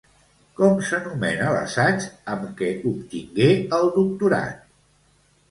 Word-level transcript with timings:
Com 0.59 0.77
s'anomena 0.87 1.51
l'assaig 1.55 2.07
amb 2.37 2.49
què 2.63 2.71
obtingué 2.93 3.51
el 3.79 3.93
doctorat? 4.01 4.67